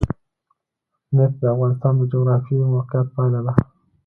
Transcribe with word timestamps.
نفت 1.15 1.35
د 1.41 1.43
افغانستان 1.53 1.93
د 1.97 2.01
جغرافیایي 2.11 2.65
موقیعت 2.73 3.07
پایله 3.15 3.39
ده. 3.47 3.53